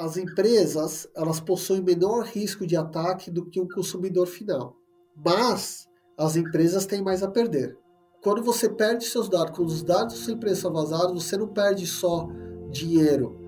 [0.00, 4.74] as empresas elas possuem menor risco de ataque do que o consumidor final,
[5.14, 7.76] mas as empresas têm mais a perder.
[8.22, 11.48] Quando você perde seus dados, quando os dados da sua empresa são vazados, você não
[11.48, 12.26] perde só
[12.70, 13.38] dinheiro,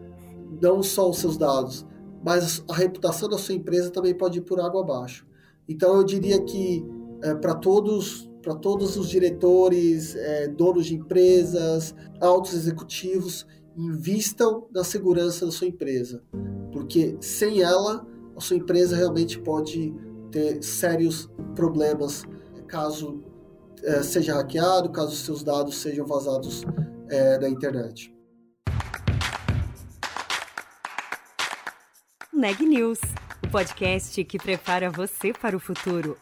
[0.61, 1.87] não só os seus dados,
[2.23, 5.27] mas a reputação da sua empresa também pode ir por água abaixo.
[5.67, 6.85] Então eu diria que
[7.23, 13.47] é, para todos para todos os diretores, é, donos de empresas, altos executivos,
[13.77, 16.23] invistam na segurança da sua empresa,
[16.73, 19.95] porque sem ela a sua empresa realmente pode
[20.31, 22.25] ter sérios problemas
[22.73, 23.23] caso
[23.83, 26.63] é, seja hackeado, caso seus dados sejam vazados
[27.11, 28.11] é, na internet.
[32.33, 32.99] Neg News,
[33.45, 36.17] o podcast que prepara você para o futuro.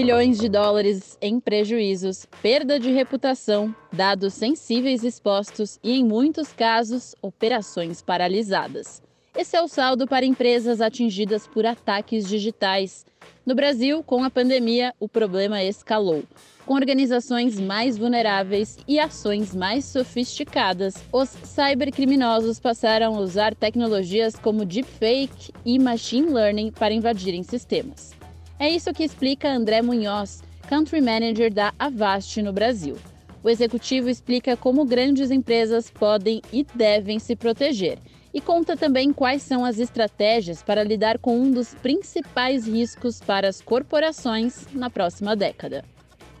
[0.00, 7.14] Bilhões de dólares em prejuízos, perda de reputação, dados sensíveis expostos e, em muitos casos,
[7.20, 9.02] operações paralisadas.
[9.36, 13.04] Esse é o saldo para empresas atingidas por ataques digitais.
[13.44, 16.24] No Brasil, com a pandemia, o problema escalou.
[16.64, 24.64] Com organizações mais vulneráveis e ações mais sofisticadas, os cybercriminosos passaram a usar tecnologias como
[24.64, 28.18] deepfake e machine learning para invadirem sistemas.
[28.60, 32.94] É isso que explica André Munhoz, Country Manager da Avast no Brasil.
[33.42, 37.98] O executivo explica como grandes empresas podem e devem se proteger
[38.34, 43.48] e conta também quais são as estratégias para lidar com um dos principais riscos para
[43.48, 45.82] as corporações na próxima década.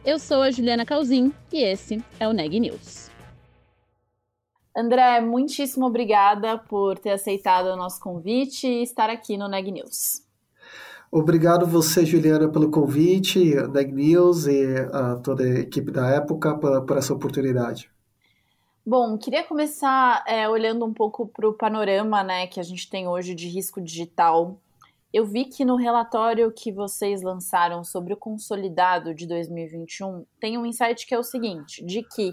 [0.04, 3.08] Eu sou a Juliana Calzin e esse é o Neg News.
[4.76, 10.28] André, muitíssimo obrigada por ter aceitado o nosso convite e estar aqui no Neg News.
[11.12, 16.86] Obrigado você, Juliana, pelo convite, Neg News e a toda a equipe da época por,
[16.86, 17.90] por essa oportunidade.
[18.86, 23.08] Bom, queria começar é, olhando um pouco para o panorama né, que a gente tem
[23.08, 24.60] hoje de risco digital.
[25.12, 30.64] Eu vi que no relatório que vocês lançaram sobre o consolidado de 2021 tem um
[30.64, 32.30] insight que é o seguinte: de que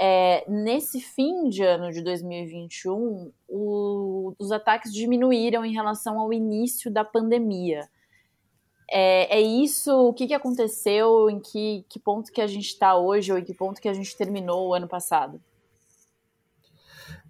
[0.00, 6.90] é, nesse fim de ano de 2021, o, os ataques diminuíram em relação ao início
[6.90, 7.88] da pandemia.
[8.90, 9.92] É, é isso?
[9.92, 11.30] O que, que aconteceu?
[11.30, 13.94] Em que, que ponto que a gente está hoje ou em que ponto que a
[13.94, 15.40] gente terminou o ano passado?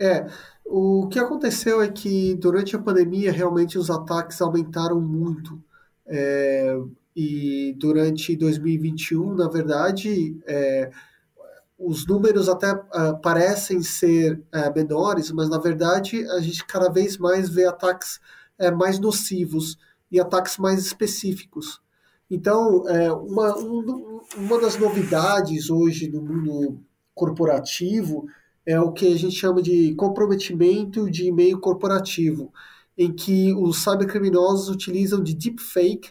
[0.00, 0.26] É,
[0.64, 5.62] o que aconteceu é que durante a pandemia realmente os ataques aumentaram muito.
[6.06, 6.76] É,
[7.14, 10.90] e durante 2021, na verdade, é,
[11.80, 17.16] os números até uh, parecem ser uh, menores, mas na verdade a gente cada vez
[17.16, 18.20] mais vê ataques
[18.60, 19.78] uh, mais nocivos
[20.10, 21.80] e ataques mais específicos.
[22.30, 26.80] Então, é, uma, um, uma das novidades hoje no mundo
[27.14, 28.26] corporativo
[28.64, 32.52] é o que a gente chama de comprometimento de e-mail corporativo,
[32.96, 36.10] em que os cybercriminosos utilizam de deepfake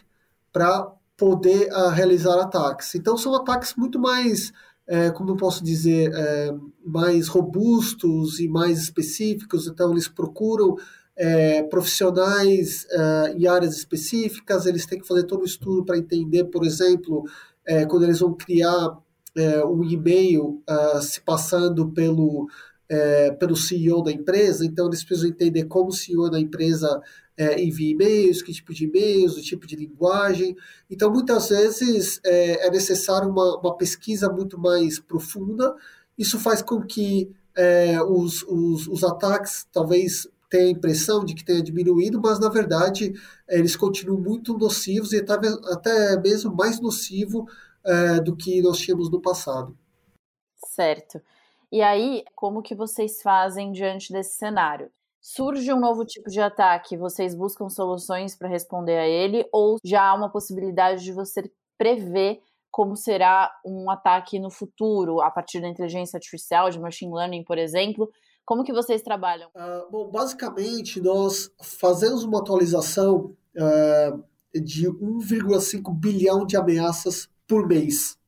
[0.52, 2.94] para poder uh, realizar ataques.
[2.94, 4.52] Então, são ataques muito mais,
[4.86, 9.66] é, como eu posso dizer, é, mais robustos e mais específicos.
[9.66, 10.76] Então, eles procuram
[11.20, 16.44] é, profissionais é, em áreas específicas, eles têm que fazer todo o estudo para entender,
[16.44, 17.24] por exemplo,
[17.66, 18.96] é, quando eles vão criar
[19.36, 22.48] é, um e-mail uh, se passando pelo,
[22.88, 27.00] é, pelo CEO da empresa, então eles precisam entender como o CEO da empresa
[27.36, 30.56] é, envia e-mails, que tipo de e-mails, o tipo de linguagem.
[30.90, 35.74] Então, muitas vezes é, é necessário uma, uma pesquisa muito mais profunda.
[36.18, 41.44] Isso faz com que é, os, os, os ataques talvez tem a impressão de que
[41.44, 43.14] tenha diminuído, mas na verdade
[43.48, 45.34] eles continuam muito nocivos e até,
[45.72, 47.46] até mesmo mais nocivo
[47.84, 49.78] é, do que nós tínhamos no passado.
[50.66, 51.20] Certo.
[51.72, 54.90] E aí, como que vocês fazem diante desse cenário?
[55.20, 60.02] Surge um novo tipo de ataque, vocês buscam soluções para responder a ele, ou já
[60.02, 62.40] há uma possibilidade de você prever
[62.70, 67.58] como será um ataque no futuro, a partir da inteligência artificial, de machine learning, por
[67.58, 68.10] exemplo,
[68.50, 69.48] como que vocês trabalham?
[69.50, 74.24] Uh, bom, basicamente, nós fazemos uma atualização uh,
[74.60, 78.18] de 1,5 bilhão de ameaças por mês,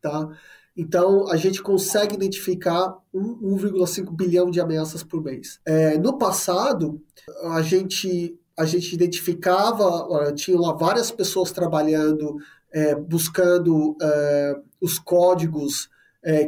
[0.00, 0.28] tá?
[0.76, 5.58] Então, a gente consegue identificar 1,5 bilhão de ameaças por mês.
[5.66, 7.02] É, no passado,
[7.50, 12.36] a gente, a gente identificava, tinha lá várias pessoas trabalhando,
[12.72, 15.88] é, buscando é, os códigos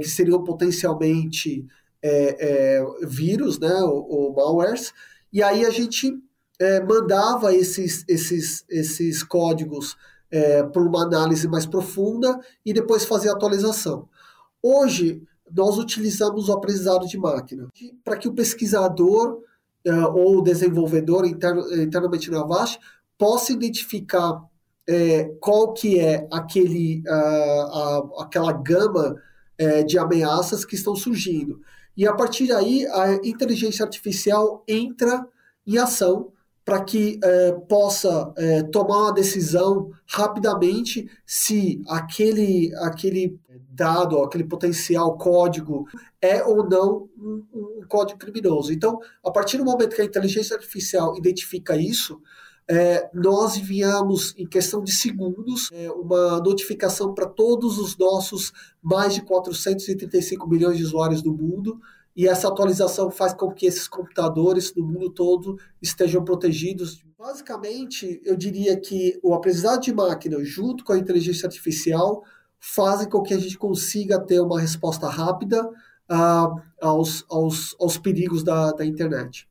[0.01, 1.65] que seriam potencialmente
[2.03, 4.93] é, é, vírus, né, ou, ou, malwares,
[5.33, 6.13] e aí a gente
[6.59, 9.97] é, mandava esses, esses, esses códigos
[10.31, 14.09] é, por uma análise mais profunda e depois fazer a atualização.
[14.63, 15.23] Hoje,
[15.55, 17.69] nós utilizamos o aprendizado de máquina
[18.05, 19.41] para que o pesquisador
[19.87, 22.79] uh, ou desenvolvedor interno, internamente na Avast
[23.19, 24.43] possa identificar
[24.89, 29.17] é, qual que é aquele, uh, a, aquela gama
[29.59, 31.61] é, de ameaças que estão surgindo.
[32.01, 35.23] E a partir daí, a inteligência artificial entra
[35.67, 36.33] em ação
[36.65, 43.39] para que é, possa é, tomar uma decisão rapidamente se aquele, aquele
[43.69, 45.87] dado, aquele potencial código
[46.23, 48.73] é ou não um, um, código criminoso.
[48.73, 52.19] Então, a partir do momento que a inteligência artificial identifica isso,
[52.71, 59.13] é, nós enviamos, em questão de segundos, é, uma notificação para todos os nossos mais
[59.13, 61.81] de 435 milhões de usuários do mundo,
[62.15, 67.03] e essa atualização faz com que esses computadores do mundo todo estejam protegidos.
[67.19, 72.23] Basicamente, eu diria que o aprendizado de máquina, junto com a inteligência artificial,
[72.61, 78.45] fazem com que a gente consiga ter uma resposta rápida uh, aos, aos, aos perigos
[78.45, 79.49] da, da internet.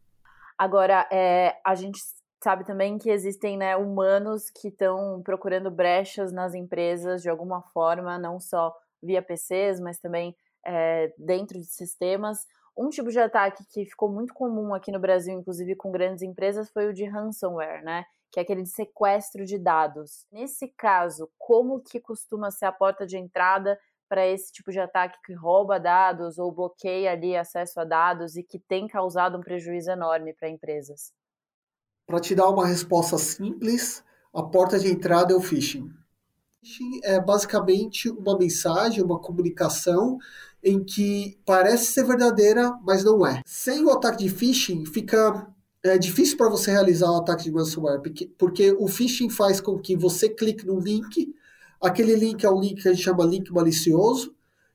[0.57, 1.99] Agora, é, a gente
[2.41, 8.17] sabe também que existem né, humanos que estão procurando brechas nas empresas de alguma forma,
[8.17, 12.47] não só via PCs, mas também é, dentro de sistemas.
[12.77, 16.69] Um tipo de ataque que ficou muito comum aqui no Brasil, inclusive com grandes empresas,
[16.69, 18.05] foi o de ransomware, né?
[18.31, 20.25] Que é aquele de sequestro de dados.
[20.31, 23.77] Nesse caso, como que costuma ser a porta de entrada
[24.07, 28.43] para esse tipo de ataque que rouba dados ou bloqueia ali acesso a dados e
[28.43, 31.13] que tem causado um prejuízo enorme para empresas?
[32.09, 34.03] Para te dar uma resposta simples,
[34.33, 35.91] a porta de entrada é o phishing.
[36.59, 40.17] Phishing é basicamente uma mensagem, uma comunicação
[40.63, 43.43] em que parece ser verdadeira, mas não é.
[43.45, 45.53] Sem o ataque de phishing, fica
[45.83, 49.77] é difícil para você realizar o ataque de ransomware, porque, porque o phishing faz com
[49.77, 51.31] que você clique no link,
[51.79, 54.33] aquele link é um link que a gente chama link malicioso,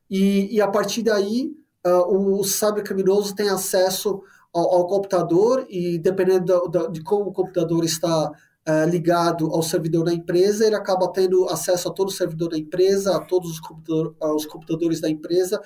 [0.09, 1.53] e, e a partir daí
[1.85, 4.23] uh, o cybercriminoso tem acesso
[4.55, 9.63] ao, ao, computador e dependendo da, da, de como o computador está uh, ligado ao
[9.63, 13.51] servidor da empresa, ele acaba tendo acesso a todo o servidor da empresa, a todos
[13.51, 15.61] os, computador, os computadores da empresa,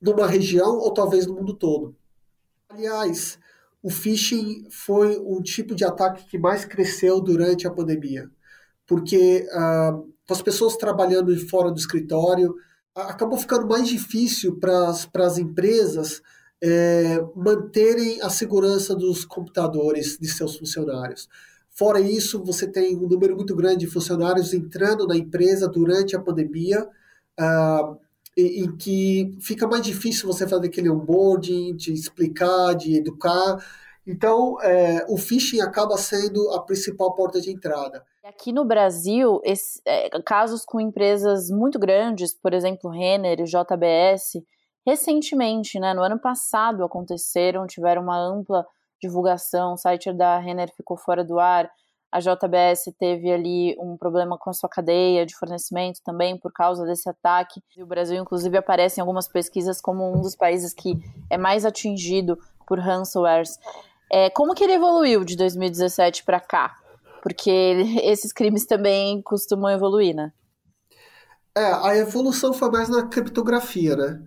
[0.00, 1.96] numa região ou talvez no mundo todo.
[2.68, 3.38] Aliás,
[3.82, 8.30] o phishing foi um tipo de ataque que mais cresceu durante a pandemia,
[8.86, 12.54] porque uh, as pessoas trabalhando fora do escritório,
[12.94, 16.22] acabou ficando mais difícil para as empresas
[16.62, 21.28] é, manterem a segurança dos computadores de seus funcionários.
[21.70, 26.20] Fora isso, você tem um número muito grande de funcionários entrando na empresa durante a
[26.20, 26.86] pandemia,
[28.36, 33.64] em, em que fica mais difícil você fazer aquele onboarding, de explicar, de educar.
[34.06, 38.04] Então, é, o phishing acaba sendo a principal porta de entrada.
[38.24, 44.42] Aqui no Brasil, esse, é, casos com empresas muito grandes, por exemplo, Renner e JBS,
[44.90, 48.66] recentemente, né, no ano passado aconteceram, tiveram uma ampla
[49.00, 51.70] divulgação, o site da Renner ficou fora do ar,
[52.10, 56.84] a JBS teve ali um problema com a sua cadeia de fornecimento também por causa
[56.84, 57.62] desse ataque.
[57.76, 60.98] E o Brasil, inclusive, aparece em algumas pesquisas como um dos países que
[61.30, 62.36] é mais atingido
[62.66, 63.60] por ransomwares.
[64.10, 66.74] É, como que ele evoluiu de 2017 para cá?
[67.22, 67.50] Porque
[68.02, 70.32] esses crimes também costumam evoluir, né?
[71.56, 74.20] É, a evolução foi mais na criptografia, né?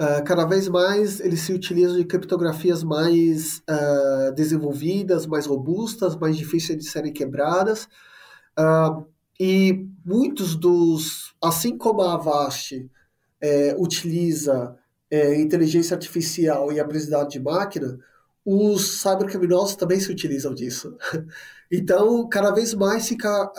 [0.00, 6.36] Uh, cada vez mais eles se utilizam de criptografias mais uh, desenvolvidas, mais robustas, mais
[6.36, 7.88] difíceis de serem quebradas.
[8.56, 9.04] Uh,
[9.40, 12.88] e muitos dos, assim como a Avast
[13.40, 14.76] é, utiliza
[15.08, 17.98] é, inteligência artificial e aprendizado de máquina,
[18.44, 20.96] os cybercriminosos também se utilizam disso.
[21.70, 23.52] Então, cada vez mais fica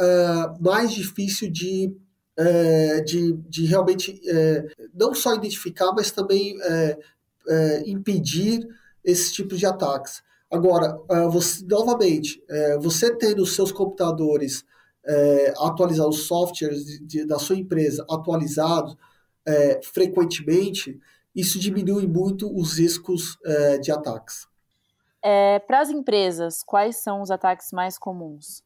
[0.60, 1.96] mais difícil de
[2.40, 6.98] é, de, de realmente é, não só identificar, mas também é,
[7.50, 8.66] é impedir
[9.04, 10.24] esse tipo de ataques.
[10.50, 14.64] Agora, é, você, novamente, é, você tendo os seus computadores
[15.58, 18.96] atualizados, os softwares de, de, da sua empresa atualizados
[19.92, 21.00] frequentemente,
[21.34, 23.40] isso diminui muito os riscos
[23.82, 24.46] de ataques.
[25.66, 28.62] Para as empresas, quais são os ataques mais comuns?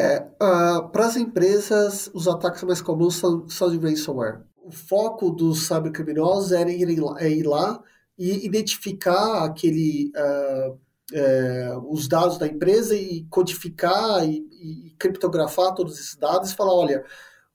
[0.00, 4.42] É, uh, para as empresas, os ataques mais comuns são, são de ransomware.
[4.62, 6.88] O foco dos cybercriminosos é ir,
[7.18, 7.82] é ir lá
[8.16, 10.78] e identificar aquele, uh,
[11.90, 17.04] os dados da empresa e codificar e, e, criptografar todos esses dados e falar, olha,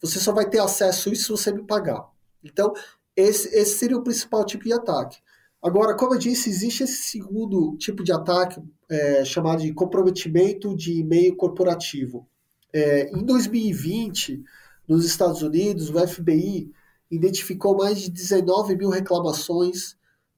[0.02, 2.06] você só vai ter acesso a isso se você me pagar.
[2.44, 2.74] Então,
[3.16, 5.20] esse, esse seria o principal tipo de ataque.
[5.62, 11.00] Agora, como eu disse, existe esse segundo tipo de ataque é, chamado de comprometimento de
[11.00, 12.28] e-mail corporativo.
[12.74, 14.44] É, em 2020,
[14.88, 16.72] nos Estados Unidos, o FBI
[17.10, 19.96] identificou mais de 19 mil reclamações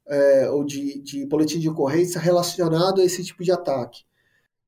[0.08, 4.04] é, ou de, de boletim de ocorrência relacionado a esse tipo de ataque.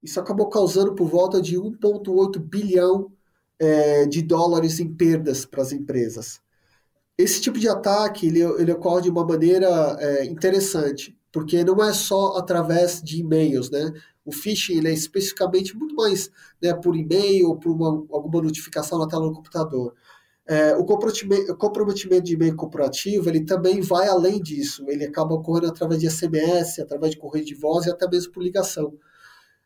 [0.01, 3.11] Isso acabou causando por volta de 1,8 bilhão
[3.59, 6.39] é, de dólares em perdas para as empresas.
[7.17, 11.91] Esse tipo de ataque ele, ele ocorre de uma maneira é, interessante, porque não é
[11.91, 13.91] só através de e-mails, né?
[14.27, 16.29] O phishing ele é especificamente muito mais
[16.61, 19.95] né, por e-mail ou por uma, alguma notificação na tela do computador.
[20.45, 24.83] É, o, comprometimento, de e-mail corporativo ele também vai além disso.
[24.89, 28.43] Ele acaba ocorrendo através de SMS, através de correio de voz e até mesmo por
[28.43, 28.93] ligação.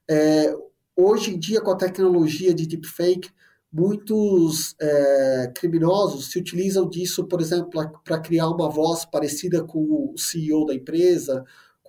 [0.07, 0.55] É,
[0.95, 3.31] hoje em dia, com a tecnologia de deepfake,
[3.73, 7.69] muitos é, criminosos se utilizam disso, por exemplo,
[8.03, 11.43] para criar uma voz parecida com o CEO da empresa,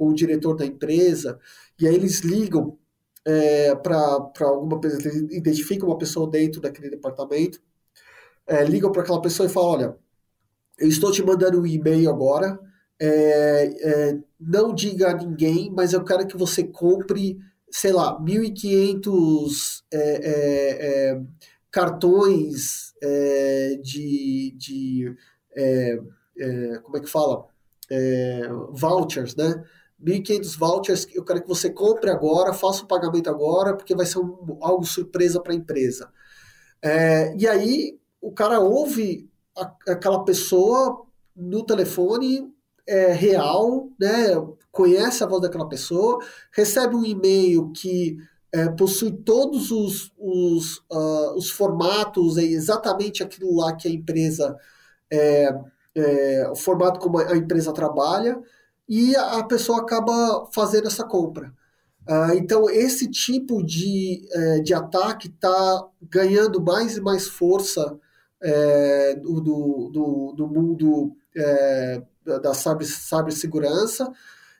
[0.08, 1.38] o diretor da empresa,
[1.80, 2.78] e aí eles ligam
[3.24, 7.60] é, para alguma pessoa, identificam uma pessoa dentro daquele departamento,
[8.46, 9.96] é, ligam para aquela pessoa e falam: Olha,
[10.78, 12.58] eu estou te mandando um e-mail agora,
[13.00, 17.38] é, é não diga a ninguém, mas eu quero que você compre
[17.72, 21.22] sei lá, 1.500 é, é, é,
[21.70, 22.92] cartões
[23.82, 25.16] de, de
[26.82, 27.46] como é que fala?
[28.70, 29.64] vouchers, né?
[30.04, 34.18] 1.500 vouchers, eu quero que você compre agora, faça o pagamento agora, porque vai ser
[34.18, 36.10] um, algo surpresa para a empresa.
[37.36, 41.04] e aí, o cara ouve a, aquela pessoa
[41.34, 42.52] no telefone
[42.86, 44.34] é, real, né?
[44.70, 46.18] conhece a voz daquela pessoa,
[46.50, 48.16] recebe um e-mail que
[48.50, 54.56] é, possui todos os, os, uh, os formatos, é exatamente aquilo lá que a empresa,
[55.10, 55.54] é,
[55.94, 58.38] é, o formato como a empresa trabalha,
[58.94, 61.50] e a pessoa acaba fazendo essa compra.
[62.06, 67.98] Uh, então, esse tipo de, é, de ataque está ganhando mais e mais força
[68.42, 74.12] é, do, do, do, mundo é, da cibersegurança,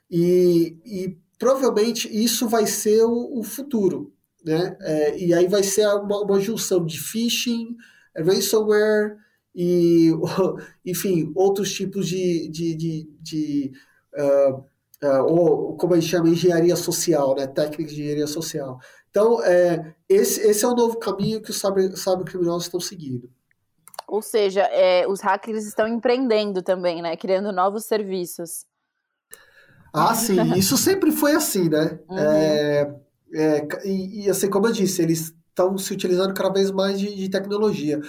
[0.09, 4.11] e, e provavelmente isso vai ser o, o futuro.
[4.43, 4.75] Né?
[5.15, 7.77] E aí vai ser uma, uma junção de phishing,
[8.17, 9.15] ransomware
[9.53, 10.09] e,
[10.83, 13.71] enfim, outros tipos de, de, de, de
[15.27, 17.47] ou como a gente chama, engenharia social, né?
[17.47, 18.79] técnicas de engenharia social.
[19.09, 23.29] Então, é, esse, esse é o novo caminho que os cybercriminosos estão seguindo.
[24.07, 27.15] Ou seja, é, os hackers estão empreendendo também, né?
[27.15, 28.65] Criando novos serviços.
[29.93, 30.35] Ah, sim.
[30.57, 31.99] Isso sempre foi assim, né?
[32.09, 32.17] Uhum.
[32.17, 32.95] É,
[33.33, 37.15] é, e, e, assim, como eu disse, eles estão se utilizando cada vez mais de,
[37.15, 38.01] de tecnologia.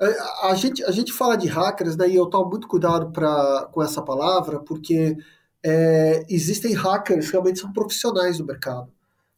[0.00, 0.16] A, é,
[0.50, 2.08] a, gente, a gente fala de hackers, né?
[2.08, 5.16] E eu tomo muito cuidado pra, com essa palavra, porque
[5.64, 8.92] é, existem hackers que realmente são profissionais do mercado.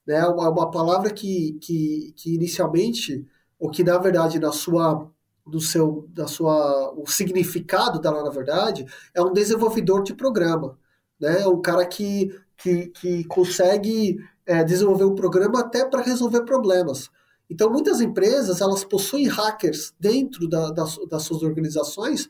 [0.07, 0.25] Né?
[0.27, 3.27] Uma, uma palavra que, que, que inicialmente,
[3.59, 5.11] ou que na verdade na sua
[5.47, 10.79] do seu, da sua, o significado dela, na verdade, é um desenvolvedor de programa,
[11.19, 11.47] né?
[11.47, 17.11] Um cara que, que, que consegue é, desenvolver um programa até para resolver problemas.
[17.49, 22.29] Então, muitas empresas, elas possuem hackers dentro da, das, das suas organizações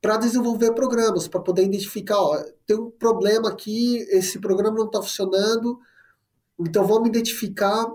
[0.00, 2.36] para desenvolver programas, para poder identificar, ó,
[2.66, 5.78] tem um problema aqui, esse programa não está funcionando,
[6.58, 7.86] então vamos identificar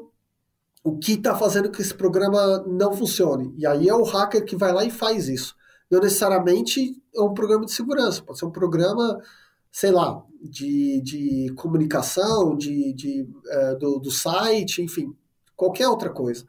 [0.83, 3.53] o que está fazendo que esse programa não funcione.
[3.57, 5.55] E aí é o hacker que vai lá e faz isso.
[5.89, 9.21] Não necessariamente é um programa de segurança, pode ser um programa,
[9.71, 15.15] sei lá, de, de comunicação, de, de, uh, do, do site, enfim,
[15.55, 16.45] qualquer outra coisa.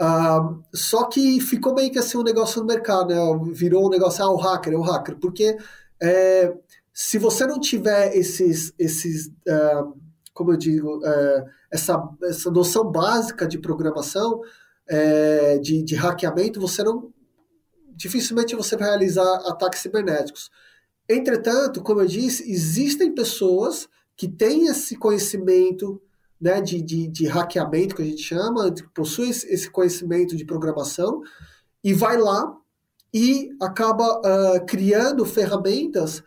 [0.00, 3.52] Uh, só que ficou meio que assim um negócio no mercado, né?
[3.52, 5.56] virou um negócio, ah, o hacker, é o hacker, porque
[6.00, 6.54] é,
[6.92, 9.92] se você não tiver esses, esses uh,
[10.38, 14.40] como eu digo, é, essa, essa noção básica de programação,
[14.88, 17.12] é, de, de hackeamento, você não.
[17.96, 20.48] Dificilmente você vai realizar ataques cibernéticos.
[21.08, 26.00] Entretanto, como eu disse, existem pessoas que têm esse conhecimento
[26.40, 31.22] né, de, de, de hackeamento, que a gente chama, possui esse conhecimento de programação,
[31.82, 32.56] e vai lá
[33.12, 36.22] e acaba uh, criando ferramentas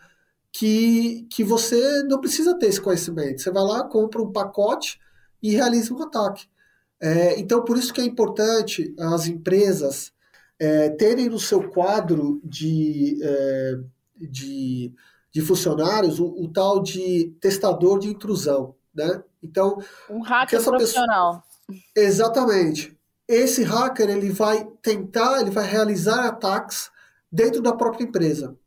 [0.51, 3.41] que, que você não precisa ter esse conhecimento.
[3.41, 4.99] Você vai lá, compra um pacote
[5.41, 6.47] e realiza um ataque.
[6.99, 10.13] É, então, por isso que é importante as empresas
[10.59, 13.79] é, terem no seu quadro de, é,
[14.29, 14.93] de,
[15.31, 18.75] de, funcionários o, o, tal de testador de intrusão.
[18.93, 19.23] Né?
[19.41, 19.77] Então,
[20.09, 21.43] um hacker profissional.
[21.67, 21.83] Pessoa...
[21.95, 22.97] Exatamente.
[23.27, 26.91] Esse hacker ele vai tentar, ele vai realizar ataques
[27.31, 28.57] dentro da própria empresa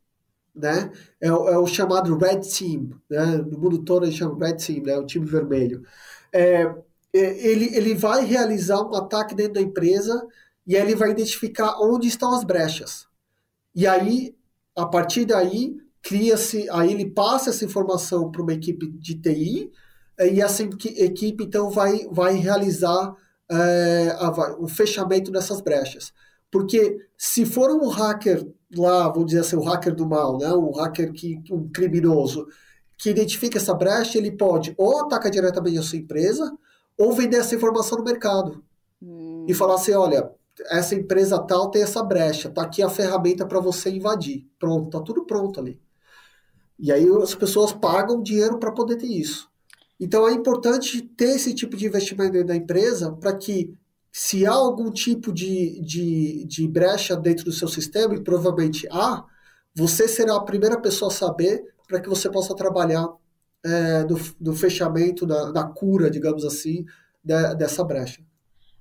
[0.55, 0.91] né?
[1.19, 3.25] É, é, o chamado Red Team, né?
[3.37, 4.97] No mundo todo eles chamam Red Team, né?
[4.97, 5.83] O time vermelho.
[6.31, 6.63] É,
[7.13, 10.25] é, ele, ele vai realizar um ataque dentro da empresa
[10.65, 13.05] e aí ele vai identificar onde estão as brechas.
[13.75, 14.35] E aí,
[14.75, 19.71] a partir daí, cria-se, aí ele passa essa informação para uma equipe de TI,
[20.19, 23.15] e essa equipe então vai, vai realizar
[23.51, 26.13] é, a, o fechamento dessas brechas.
[26.51, 30.71] Porque se for um hacker lá, vamos dizer assim, o hacker do mal, né, um
[30.71, 32.47] hacker que um criminoso
[32.97, 36.57] que identifica essa brecha, ele pode ou atacar diretamente a sua empresa
[36.97, 38.63] ou vender essa informação no mercado.
[39.01, 39.45] Hum.
[39.47, 40.31] E falar assim, olha,
[40.69, 44.47] essa empresa tal tem essa brecha, tá aqui a ferramenta para você invadir.
[44.57, 45.79] Pronto, tá tudo pronto ali.
[46.79, 49.49] E aí as pessoas pagam dinheiro para poder ter isso.
[49.99, 53.73] Então é importante ter esse tipo de investimento dentro da empresa para que,
[54.11, 59.25] se há algum tipo de, de, de brecha dentro do seu sistema, e provavelmente há,
[59.75, 63.07] você será a primeira pessoa a saber para que você possa trabalhar
[63.63, 66.85] é, do, do fechamento, da, da cura, digamos assim,
[67.23, 68.21] de, dessa brecha.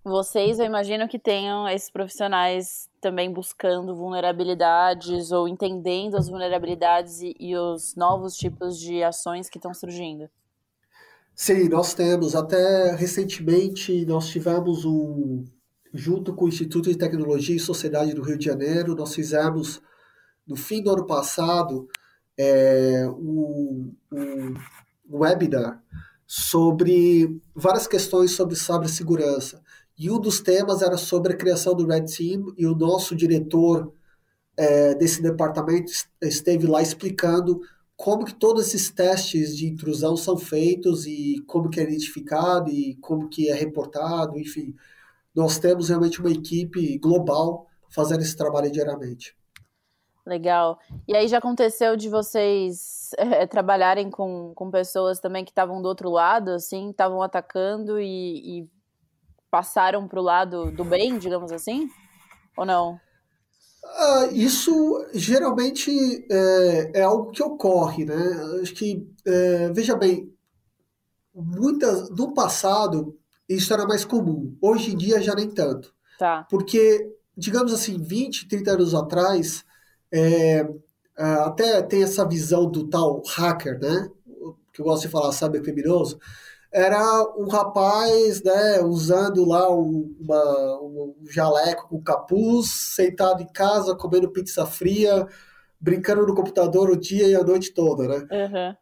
[0.04, 7.34] Vocês, eu imagino que tenham esses profissionais também buscando vulnerabilidades ou entendendo as vulnerabilidades e,
[7.40, 10.28] e os novos tipos de ações que estão surgindo.
[11.34, 12.34] Sim, nós temos.
[12.34, 15.44] Até recentemente nós tivemos um,
[15.92, 19.80] junto com o Instituto de Tecnologia e Sociedade do Rio de Janeiro, nós fizemos
[20.46, 21.88] no fim do ano passado
[22.38, 24.54] é, um, um,
[25.10, 25.82] webinar
[26.26, 29.62] sobre várias questões sobre cibersegurança.
[29.98, 33.92] E um dos temas era sobre a criação do Red Team, e o nosso diretor
[34.56, 37.60] é, desse departamento esteve lá explicando
[37.96, 42.96] como que todos esses testes de intrusão são feitos e como que é identificado e
[42.96, 44.74] como que é reportado, enfim.
[45.34, 49.36] Nós temos realmente uma equipe global fazendo esse trabalho diariamente.
[50.26, 50.78] Legal.
[51.06, 55.88] E aí já aconteceu de vocês é, trabalharem com, com pessoas também que estavam do
[55.88, 58.70] outro lado, assim, estavam atacando e, e
[59.50, 61.88] passaram para o lado do bem, digamos assim?
[62.56, 62.98] Ou não?
[63.96, 65.90] Ah, isso geralmente
[66.30, 68.60] é, é, algo que ocorre, né?
[68.60, 70.32] Acho que, é, veja bem,
[71.34, 73.18] muitas, no passado
[73.48, 75.94] isso era mais comum, hoje em dia já nem tanto.
[76.18, 76.46] Tá.
[76.50, 79.64] Porque, digamos assim, 20, 30 anos atrás,
[80.10, 80.66] é,
[81.16, 84.08] é, até tem essa visão do tal hacker, né?
[84.72, 86.18] Que eu gosto de falar, sabe, criminoso
[86.74, 93.94] era um rapaz, né, usando lá um, uma, um jaleco com capuz, sentado em casa,
[93.94, 95.24] comendo pizza fria,
[95.80, 98.26] brincando no computador o dia e a noite toda, né?
[98.28, 98.76] Uhum.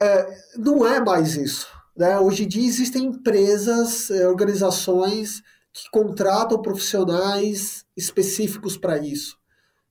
[0.00, 1.66] É, não é mais isso.
[1.96, 2.20] Né?
[2.20, 9.38] Hoje em dia existem empresas, é, organizações que contratam profissionais específicos para isso.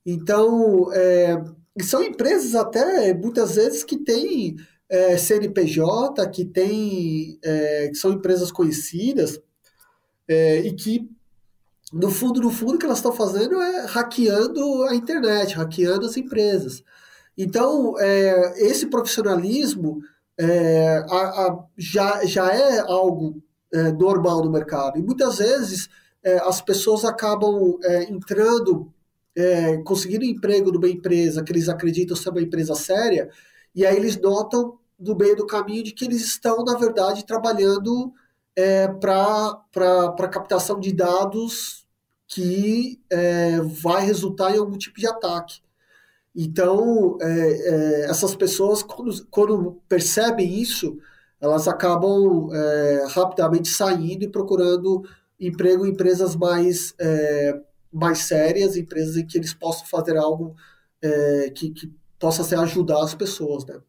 [0.06, 1.42] Então, é,
[1.82, 4.56] são empresas até, muitas vezes, que têm
[4.88, 9.40] é, CNPJ, que tem, é, que são empresas conhecidas
[10.26, 11.08] é, e que,
[11.92, 16.16] no fundo, no fundo, o que elas estão fazendo é hackeando a internet, hackeando as
[16.16, 16.82] empresas.
[17.36, 20.00] Então, é, esse profissionalismo
[20.38, 24.98] é, a, a, já, já é algo é, normal no mercado.
[24.98, 25.88] E muitas vezes
[26.42, 27.78] as pessoas acabam
[28.10, 28.92] entrando,
[29.84, 33.30] conseguindo emprego numa empresa que eles acreditam ser uma empresa séria,
[33.74, 38.12] e aí eles notam no meio do caminho de que eles estão, na verdade, trabalhando
[38.56, 41.86] é, para captação de dados
[42.26, 45.60] que é, vai resultar em algum tipo de ataque.
[46.34, 50.98] Então, é, é, essas pessoas, quando, quando, percebem isso,
[51.40, 55.02] elas acabam é, rapidamente saindo e procurando
[55.40, 57.60] emprego em empresas mais, é,
[57.92, 60.54] mais sérias, empresas em que eles possam fazer algo
[61.00, 63.80] é, que, que possa ser ajudar as pessoas, né?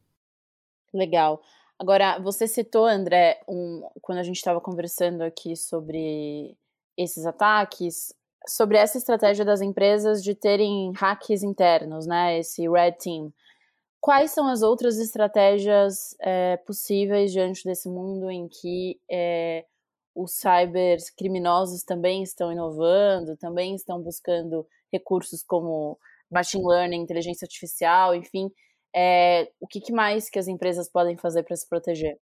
[0.94, 1.42] Legal.
[1.78, 6.58] Agora, você citou, André, um, quando a gente estava conversando aqui sobre
[6.98, 8.14] esses ataques,
[8.48, 12.40] sobre essa estratégia das empresas de terem hacks internos, né?
[12.40, 13.34] Esse Red Team.
[14.02, 19.66] Quais são as outras estratégias é, possíveis diante desse mundo em que é,
[20.16, 25.98] os cybercriminosos também estão inovando, também estão buscando recursos como
[26.32, 28.52] machine learning, inteligência artificial, enfim,
[28.96, 32.18] é, o que, que, mais que as empresas podem fazer para se proteger?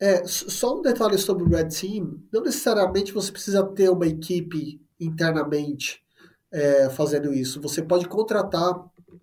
[0.00, 4.80] É, só um detalhe sobre o Red Team, não necessariamente você precisa ter uma equipe
[4.98, 6.02] internamente
[6.50, 7.60] é, fazendo isso.
[7.60, 8.74] Você pode contratar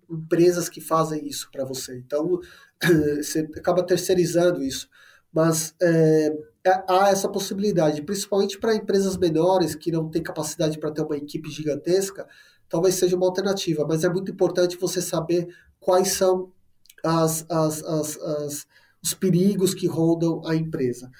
[0.08, 1.98] empresas que fazem isso para você.
[1.98, 2.40] Então,
[3.16, 4.88] você acaba terceirizando isso.
[5.32, 6.28] Mas é,
[6.64, 11.16] é há essa possibilidade, principalmente para empresas menores que não têm capacidade para ter uma
[11.16, 12.26] equipe gigantesca,
[12.68, 13.84] talvez seja uma alternativa.
[13.86, 15.48] Mas é muito importante você saber
[15.80, 16.52] quais são
[17.04, 18.66] as, as, as,
[19.02, 21.10] os perigos que rondam a empresa.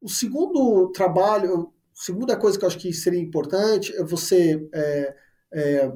[0.00, 5.16] O segundo trabalho, segunda coisa que eu acho que seria importante é você é,
[5.52, 5.92] é,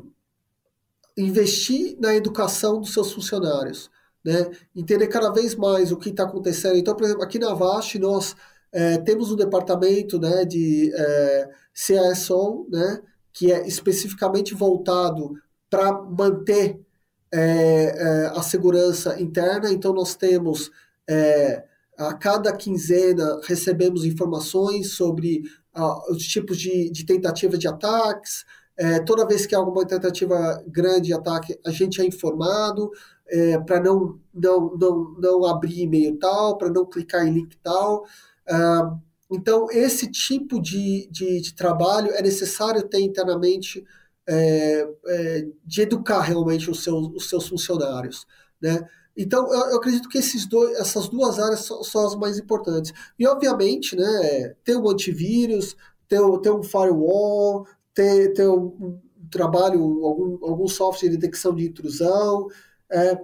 [1.17, 3.91] investir na educação dos seus funcionários,
[4.25, 4.51] né?
[4.75, 6.77] entender cada vez mais o que está acontecendo.
[6.77, 8.37] Então, por exemplo, aqui na Vast, nós
[8.73, 15.35] é, temos um departamento né, de é, CSO, né, que é especificamente voltado
[15.69, 16.81] para manter
[17.33, 19.71] é, é, a segurança interna.
[19.73, 20.71] Então, nós temos,
[21.09, 21.65] é,
[21.99, 25.43] a cada quinzena, recebemos informações sobre
[26.11, 28.45] os tipos de, de tentativa de ataques.
[28.77, 32.91] É, toda vez que há alguma tentativa grande de ataque, a gente é informado
[33.33, 38.05] é, para não, não, não, não abrir e-mail tal, para não clicar em link tal.
[38.49, 43.83] Uh, então, esse tipo de, de, de, trabalho é necessário ter internamente
[44.29, 48.27] é, é, de educar realmente os seus, os seus funcionários.
[48.61, 48.87] Né?
[49.17, 52.93] Então, eu, eu acredito que esses dois, essas duas áreas são, são, as mais importantes.
[53.19, 55.77] E, obviamente, né, ter um antivírus,
[56.09, 58.99] ter, ter um firewall, ter, ter um,
[59.31, 62.49] trabalho, algum, algum software de detecção de intrusão,
[62.91, 63.19] é,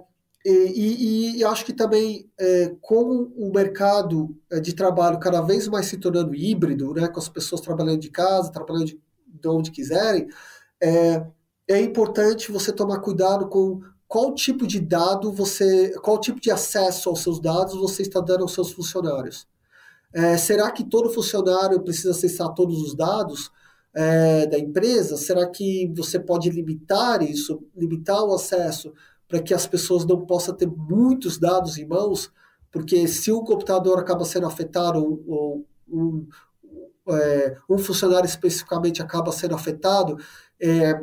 [0.45, 5.67] e, e, e, acho que também, é, com o mercado é, de trabalho cada vez
[5.67, 9.69] mais se tornando híbrido, né, com as pessoas trabalhando de casa, trabalhando de, de onde
[9.69, 10.27] quiserem,
[10.81, 11.25] é,
[11.67, 17.09] é importante você tomar cuidado com qual tipo de dado você, qual tipo de acesso
[17.09, 19.47] aos seus dados você está dando aos seus funcionários.
[20.11, 23.51] É, será que todo funcionário precisa acessar todos os dados
[23.93, 25.15] é, da empresa?
[25.15, 28.91] Será que você pode limitar isso, limitar o acesso
[29.27, 32.31] para que as pessoas não possam ter muitos dados em mãos,
[32.71, 36.27] porque se o computador acaba sendo afetado ou, um,
[37.09, 40.17] é, um funcionário especificamente acaba sendo afetado,
[40.61, 40.93] é,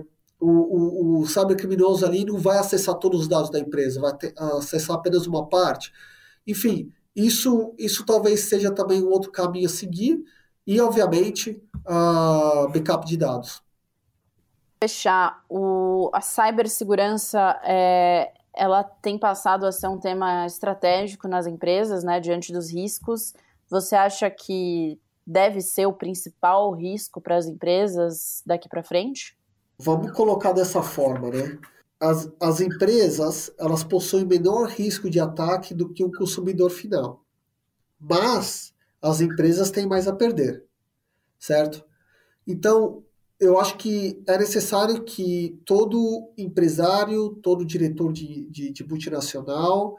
[0.40, 4.34] o, o, o cybercriminoso ali não vai acessar todos os dados da empresa, vai ter,
[4.36, 5.92] acessar apenas uma parte.
[6.46, 10.22] Enfim, isso, isso talvez seja também um outro caminho a seguir,
[10.66, 13.62] e obviamente a backup de dados
[14.82, 22.04] fechar, o, a cibersegurança é, ela tem passado a ser um tema estratégico nas empresas,
[22.04, 23.34] né, diante dos riscos.
[23.68, 29.36] Você acha que deve ser o principal risco para as empresas daqui para frente?
[29.78, 31.58] Vamos colocar dessa forma, né?
[32.00, 37.24] As, as empresas elas possuem menor risco de ataque do que o consumidor final,
[37.98, 40.64] mas as empresas têm mais a perder,
[41.38, 41.84] certo?
[42.46, 43.02] Então,
[43.38, 49.96] eu acho que é necessário que todo empresário, todo diretor de, de, de multinacional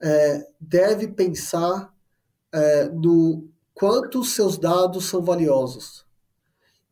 [0.00, 1.94] é, deve pensar
[2.52, 6.07] é, no quanto seus dados são valiosos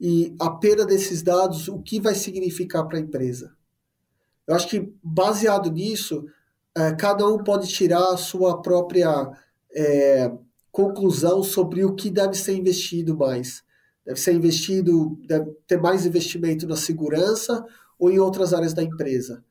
[0.01, 3.55] e a perda desses dados, o que vai significar para a empresa.
[4.47, 6.27] Eu acho que baseado nisso,
[6.75, 9.31] é, cada um pode tirar a sua própria
[9.75, 10.31] é,
[10.71, 13.65] conclusão sobre o que deve ser investido mais
[14.07, 17.67] deve ser investido, deve ter mais investimento na segurança
[17.99, 19.45] ou em outras áreas da empresa.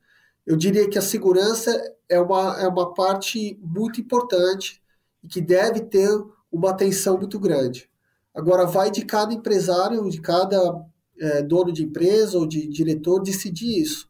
[0.46, 1.70] Eu diria que a segurança
[2.08, 4.82] é uma, é uma parte muito importante
[5.22, 6.08] e que deve ter
[6.50, 7.90] uma atenção muito grande.
[8.36, 10.84] Agora, vai de cada empresário, de cada
[11.18, 14.08] é, dono de empresa ou de diretor decidir isso.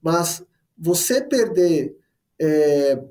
[0.00, 0.44] Mas
[0.76, 1.96] você perder.
[2.40, 3.02] É,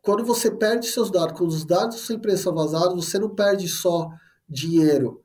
[0.00, 3.34] quando você perde seus dados, quando os dados da sua empresa são vazados, você não
[3.34, 4.10] perde só
[4.48, 5.22] dinheiro,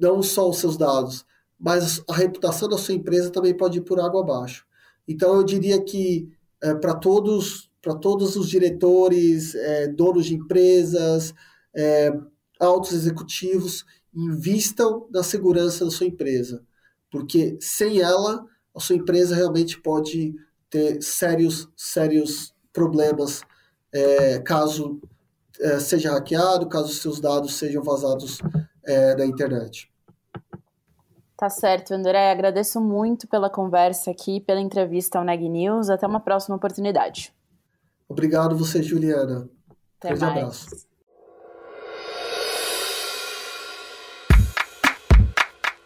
[0.00, 1.26] não só os seus dados,
[1.58, 4.64] mas a reputação da sua empresa também pode ir por água abaixo.
[5.06, 6.28] Então eu diria que
[6.62, 11.34] é, para todos para todos os diretores, é, donos de empresas,
[11.76, 12.10] é,
[12.64, 16.64] altos executivos, invistam na segurança da sua empresa,
[17.10, 20.34] porque sem ela a sua empresa realmente pode
[20.68, 23.42] ter sérios sérios problemas
[23.92, 25.00] é, caso
[25.60, 28.38] é, seja hackeado, caso seus dados sejam vazados
[28.84, 29.92] é, na internet.
[31.36, 32.30] Tá certo, André.
[32.30, 35.90] Agradeço muito pela conversa aqui, pela entrevista ao Neg News.
[35.90, 37.34] Até uma próxima oportunidade.
[38.08, 39.48] Obrigado você, Juliana.
[39.98, 40.38] Até Grande mais.
[40.38, 40.93] abraço.